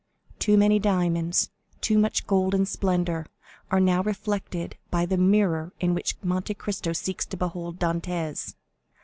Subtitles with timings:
[0.39, 3.27] Too many diamonds, too much gold and splendor,
[3.69, 8.55] are now reflected by the mirror in which Monte Cristo seeks to behold Dantès.